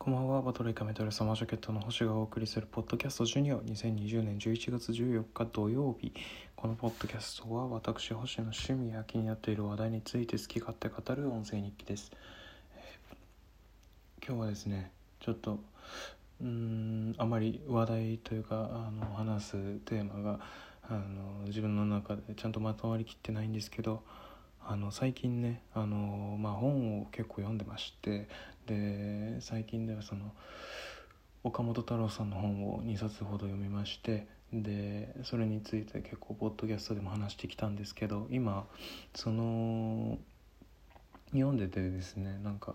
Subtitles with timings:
[0.00, 6.12] こんばんは、バトルイカメタルサマージャケットの星がお送りするポッドキャストジュニア2020年11月14日土曜日。
[6.54, 12.12] このポッドキャストは私、星の趣味や気になっている話題について好き勝手語る音声日記です。
[12.76, 15.58] えー今日はですね、ちょっと、
[16.40, 20.38] うーん、あまり話題というか、あの話すテーマが
[20.88, 24.04] あの自分の中でちゃんとまとまりきってないんですけど、
[24.70, 28.28] あの最近ねあの、まあ、本を結構読んでまして
[28.68, 30.32] で最近ではその
[31.42, 38.66] 岡本太郎さんの本を2冊ほど読みましてでそれについて結構ポッドキャストでも話してきたんですけど今
[39.14, 40.18] その
[41.32, 42.74] 読んでてですねなんか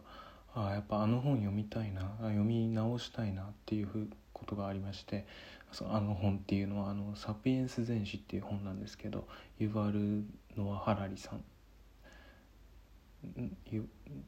[0.55, 5.27] あやっぱあの本読みたいな読み直したいなっていうことがありまして
[5.71, 9.27] そのあの本っていうのはあの「サピエンス全史」っていう本なんですけど
[9.59, 10.25] ユバル・
[10.57, 11.43] ノア・ハラリさん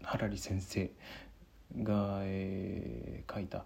[0.03, 0.91] ハラリ先生
[1.77, 3.65] が、えー書いた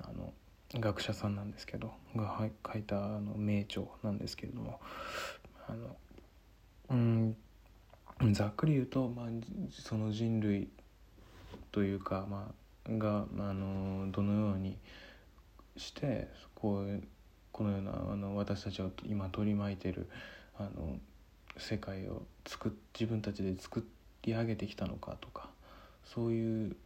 [0.00, 0.32] あの
[0.74, 2.38] 学者さんなんですけどが
[2.72, 4.80] 書いたあの名著なんですけれども
[5.66, 5.96] あの
[6.90, 7.36] うん
[8.32, 9.26] ざっくり言うと、まあ、
[9.70, 10.68] その人類
[11.72, 12.50] というか、ま
[12.88, 14.76] あ、があのどのように
[15.76, 17.02] してこう
[17.52, 20.08] このようなあの私たちを今取り巻いてる
[20.58, 20.98] あの
[21.56, 23.86] 世界を作自分たちで作
[24.22, 25.48] り上げてきたのかとか
[26.04, 26.76] そういう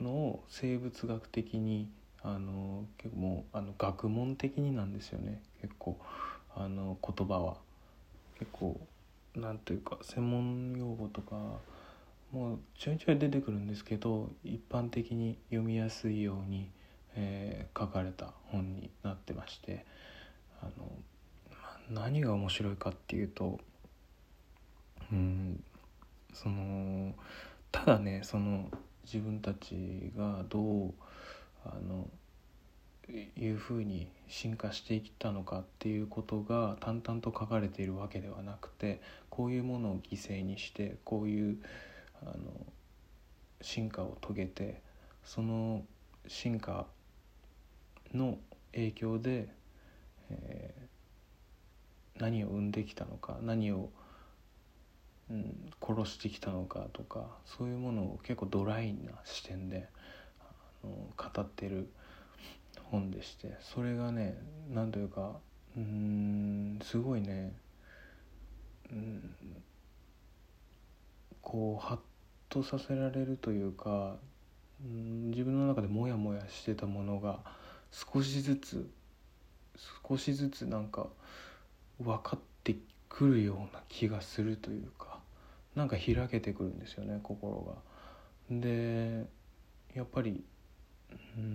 [0.00, 1.90] のを生物学的に
[2.22, 5.42] あの結構もうあの学問的になんですよね。
[5.60, 5.98] 結構
[6.54, 7.56] あの言葉は。
[8.38, 8.80] 結構
[9.34, 11.58] なんというか専門用語とか
[12.32, 16.70] もうちょいちょい出てくるんですけど一般的に読みやすいように、
[17.14, 19.86] えー書かれた本になってまして
[20.60, 20.90] あの、
[21.50, 23.60] まあ何が面白いかっていうと
[25.12, 25.62] うん
[26.34, 27.14] その
[27.70, 28.68] ただねその
[29.12, 30.94] 自分たちがどう
[31.64, 32.08] あの
[33.36, 41.58] いうふうに進化していったのかっていうことが淡々と書かれているわけではなくてこういうものを犠牲にしてこういう
[42.22, 42.34] あの
[43.62, 44.82] 進化を遂げて
[45.24, 45.84] その
[46.26, 46.86] 進化
[48.12, 48.38] の
[48.72, 49.48] 影響で、
[50.30, 50.88] えー
[52.20, 53.90] 何を生んできたのか何を、
[55.80, 59.88] 殺してきたのかとかそういうものを結構ドライな視点で
[60.40, 61.90] あの語ってる
[62.84, 64.38] 本でしてそれがね
[64.70, 65.36] なんというか
[65.76, 67.52] うんすごいね
[68.90, 69.36] うん
[71.42, 71.98] こうハッ
[72.48, 74.16] とさせられるというか
[74.82, 77.40] うん自分の中でモヤモヤしてたものが
[77.90, 78.90] 少しずつ
[80.08, 81.06] 少しずつなんか
[82.00, 82.76] 分かって
[83.08, 85.17] くるような気がするというか
[85.78, 87.74] なんか開けてくるんですよね心が。
[88.50, 89.26] で
[89.94, 90.42] やっぱり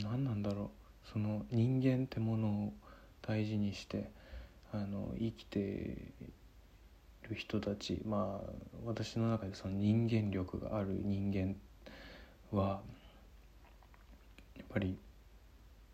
[0.02, 0.72] 何なんだろ
[1.06, 2.74] うその人間ってものを
[3.22, 4.10] 大事にして
[4.72, 6.14] あの生きて
[7.24, 8.50] る人たちまあ
[8.86, 11.56] 私の中でその人間力がある人間
[12.58, 12.80] は
[14.56, 14.98] やっぱり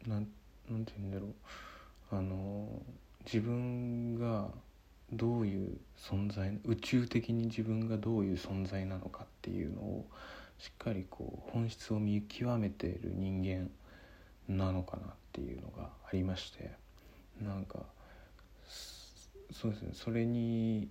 [0.06, 0.28] なん
[0.70, 1.28] なんて言うんだろ
[2.12, 2.68] うあの
[3.26, 4.50] 自分が
[5.14, 10.06] どういう存在宇宙的に自分がどういう存在なのかっていうのを
[10.58, 13.70] しっかりこう本質を見極めている人間
[14.48, 16.72] なのかなっていうのがありまして
[17.42, 17.80] なんか
[19.52, 20.90] そうですねそれに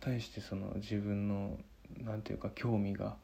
[0.00, 1.58] 対してその自分の
[2.00, 3.16] なんていうか興味が、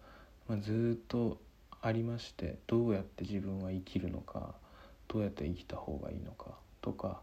[0.49, 1.39] まあ、ずっと
[1.81, 4.55] ありましてどうやって自分は生きるのか
[5.09, 6.51] どうやって生きた方がいいのか
[6.83, 7.21] とか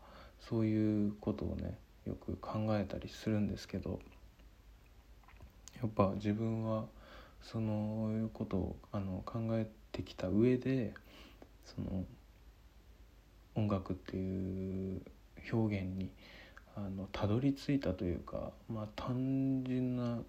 [0.50, 4.00] そういうことをねよく考えたりするんですけど
[5.82, 6.86] やっぱ自分は
[7.42, 10.94] そのいうことをあの考えてきた上で
[11.64, 12.06] その
[13.56, 15.02] 音楽っていう
[15.52, 16.10] 表現に
[16.76, 20.24] あのたどり着いたというかまあ単純な好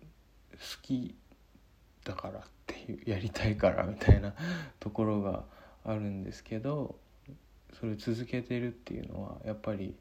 [0.82, 1.14] き
[2.04, 4.34] だからっていうやりたいからみたいな
[4.78, 5.44] ところが
[5.84, 6.96] あるんですけど
[7.80, 9.94] それ続けてるっていうのはやっぱり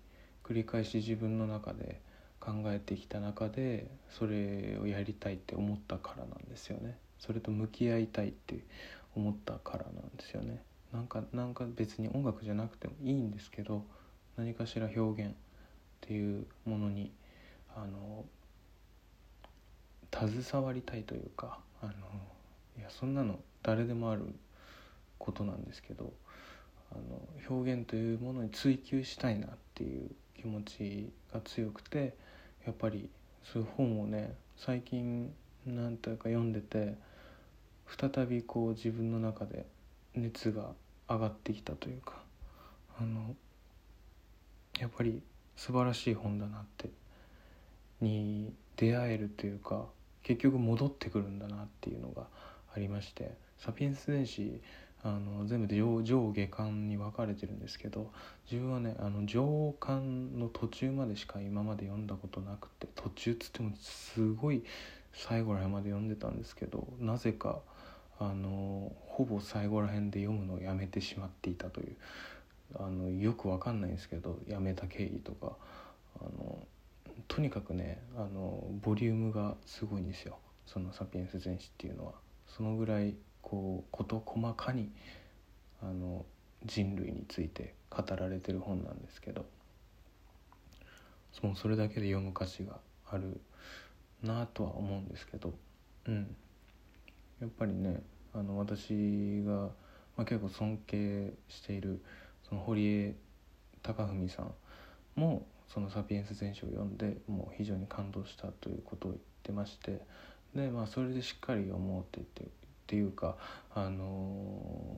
[0.45, 1.99] 繰り返し自分の中で
[2.39, 6.97] 考えてきた中でそれをやりたいって思ったからなんですよね。
[7.17, 8.59] それと向き合いたいって
[9.15, 10.61] 思ったからなんですよね。
[10.93, 13.83] なんかなんか別に音楽じゃなくてもいいんですけど
[14.37, 15.35] 何かしら表現っ
[16.01, 17.11] ていうものに
[17.75, 18.23] あの
[20.13, 21.91] 携わりたいというかあの
[22.77, 24.23] いやそんなの誰でもある
[25.17, 26.13] ことなんですけど
[26.91, 27.19] あの
[27.49, 32.15] 表現というものに追求したいなっていう気持ちが強くて
[32.65, 33.09] やっぱり
[33.43, 35.33] そういう本をね最近
[35.65, 36.95] なんというか読んでて
[37.87, 39.65] 再びこう自分の中で
[40.15, 40.71] 熱が
[41.09, 42.13] 上がってきたというか
[42.99, 43.35] あの
[44.79, 45.21] やっぱり
[45.55, 46.89] 素晴らしい本だなって
[48.01, 49.85] に出会えるというか
[50.23, 52.27] 結局戻ってくるんだなっていうのが
[52.75, 54.59] ありまして「サピエンス全史」
[55.05, 58.11] あの全部で上上下巻に分かれてるんですけど
[58.49, 64.63] 自分はねあの上巻の途中までしか今まで読んだことなくて途中っつってもすごい
[65.13, 67.59] 最後らへんまで読んでたんですけどなぜか
[68.19, 71.95] あのほぼ最後らへんで読むのをやめてしまっていたという
[72.79, 75.55] あのよくわかんないんですけどやめた経緯とか
[76.19, 76.57] あの
[77.27, 82.25] とにかくねあのボリュームがすごいんですよその「サピエンス全史」っていうのは。
[82.47, 84.89] そのぐらいこう事細かに
[85.81, 86.25] あの
[86.65, 89.45] 人類について語られてる本なんですけど
[91.43, 93.39] もうそれだけで読む価値がある
[94.23, 95.53] なとは思うんですけど、
[96.07, 96.35] うん、
[97.39, 98.01] やっぱりね
[98.33, 102.01] あの私が、まあ、結構尊敬している
[102.49, 103.15] その堀江
[103.83, 104.53] 貴文さん
[105.15, 110.01] もその「サピエンス全史」を読んでもう非常に感動したということを言ってまして
[110.55, 113.35] でまあそれでしっかり読もうって言ってっていうか、
[113.73, 114.95] あの、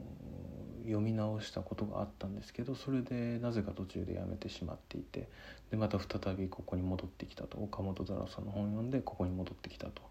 [0.84, 5.28] 読み直したことがあったんですけどそれでなぜか途中でやめてしまっていて
[5.70, 10.02] でまた再びここに戻ってきたと岡本太郎さんの本を読んでここに戻ってきたと。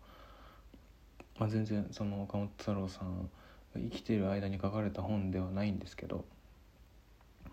[1.38, 3.28] まあ、全然その岡本太郎さんが
[3.74, 6.24] 生きている間に書かれた本ではないんですけど、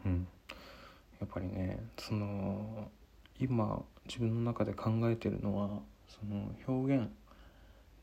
[0.06, 0.28] うん、
[1.20, 2.90] やっぱりねその
[3.42, 7.10] 今自分の中で考えてるのはその表現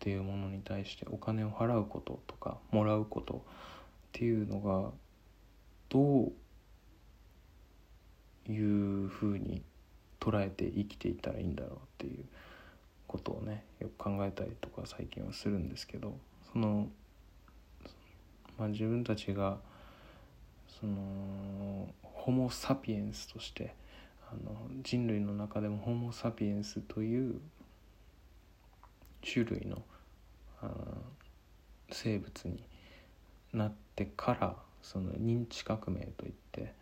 [0.00, 3.38] っていうものに対してお金を払うこととかもらうことっ
[4.12, 4.90] ていうのが
[5.90, 6.32] ど
[8.48, 9.62] ういうふうに
[10.18, 12.24] 捉えて生きていたらいいんだろうっていう
[13.06, 16.16] ことをねよく考えたりとか最近はするんですけど
[16.50, 16.88] その、
[18.58, 19.58] まあ、自分たちが
[20.80, 23.74] そのホモ・サピエンスとして
[24.32, 27.38] あの人類の中でもホモ・サピエンスという
[29.22, 29.82] 種類の
[31.90, 32.62] 生物に
[33.52, 36.72] なってからその認知革命といって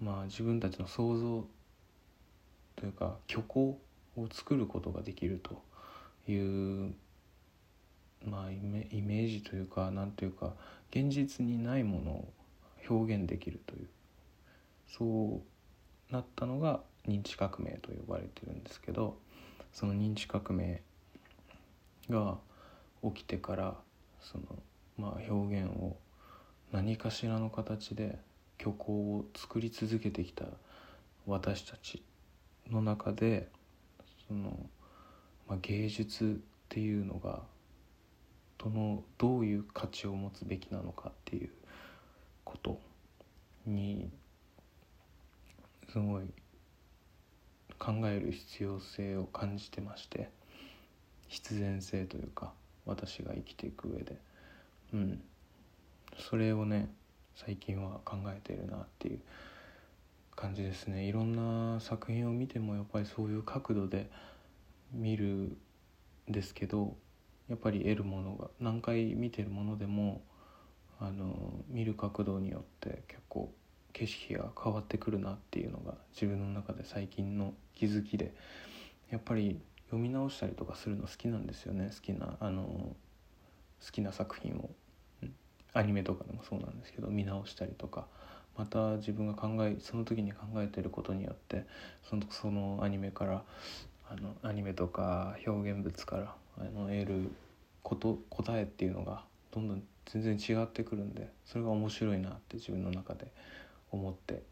[0.00, 1.44] まあ自分たちの想像
[2.76, 3.78] というか虚構
[4.16, 5.62] を作ることができると
[6.30, 6.94] いう
[8.24, 10.52] まあイメージというか何というか
[10.90, 12.32] 現実にないものを
[12.88, 13.88] 表現できるという
[14.88, 15.40] そ
[16.10, 19.16] うなったのが認知革命と呼ばれてるんですけど
[19.72, 20.82] その認知革命
[22.08, 22.38] が
[23.02, 23.74] 起きてから
[24.20, 24.44] その、
[24.96, 25.96] まあ、表現を
[26.72, 28.18] 何かしらの形で
[28.58, 30.44] 虚構を作り続けてきた
[31.26, 32.02] 私たち
[32.70, 33.48] の中で
[34.28, 34.56] その、
[35.48, 36.28] まあ、芸術っ
[36.68, 37.40] ていうのが
[38.58, 41.50] どのどういう価値を持つべきなのかっていう
[42.44, 42.80] こと
[43.66, 44.10] に
[45.92, 46.24] すごい
[47.78, 50.30] 考える必要性を感じてまして。
[51.32, 52.52] 必然性というか
[52.84, 54.18] 私が生きていく上で。
[54.92, 55.22] うん。
[56.18, 56.90] それをね
[57.34, 59.20] 最近は考えているなっていう
[60.36, 61.04] 感じですね。
[61.04, 61.34] いろん
[61.74, 64.10] な作品を見てもやっぱりそういう角度で
[64.92, 65.56] 見るん
[66.28, 66.94] ですけど
[67.48, 70.20] やっぱり得るものが何回見てるものでも
[71.00, 71.34] あの
[71.68, 73.50] 見る角度によって結構
[73.94, 78.34] 景色が変わってくるなっていうのが自分の中で最近の気づきで
[79.10, 79.58] やっぱり
[79.92, 81.90] 読み直したりとかするの好きなんですよね。
[81.94, 82.96] 好きなあの好
[83.92, 84.70] きな作品を、
[85.22, 85.34] うん、
[85.74, 88.06] アニメとかでもそうなんですけど見直したりとか。
[88.56, 91.64] また自分が考えその時に考えてることによって
[92.02, 93.44] そのそのアニメから
[94.10, 97.30] あのアニメとか表現物からあの得る
[97.82, 103.32] こと答えっていうのがどんどん全然違ってくるんでそれが面白いなって自分の中で
[103.90, 104.42] 思って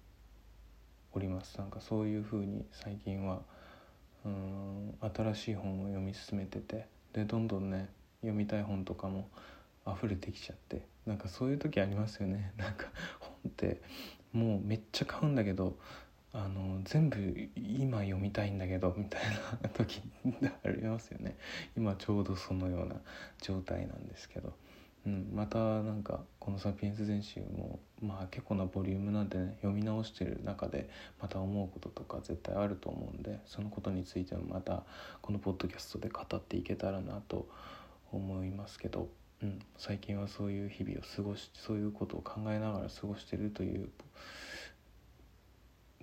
[1.13, 1.59] おります。
[1.59, 3.43] なんかそういうふうに最近は
[4.25, 7.89] うん新しい本を読み進めててでどんどんね
[8.21, 9.29] 読みたい本とかも
[9.87, 12.87] 溢れてきちゃってなんかそういう時ありますよね なんか
[13.19, 13.81] 本って
[14.33, 15.77] もうめっちゃ買うんだけど
[16.33, 17.19] あの全部
[17.57, 19.23] 今読みたいんだけどみたい
[19.63, 20.01] な時
[20.65, 21.37] ありますよね
[21.77, 22.97] 今ちょうどそのような
[23.43, 24.53] 状態なんですけど。
[25.07, 30.91] うん、またなんかこの「サピエンス全集も」まあ結構なボリュームなんでね読み直してる中で
[31.21, 34.85] また思うこととか絶対あると思うんでそのことについてもまた
[35.23, 37.49] このポッドキャストで語っていけたらなと
[38.13, 39.09] 思いますけど、
[39.43, 43.89] うん、最近はそういう日々を過ごしそういうことを考えながら過ごしてるという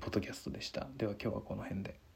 [0.01, 0.87] ポッドキャストでした。
[0.97, 2.06] では今日はこの辺で。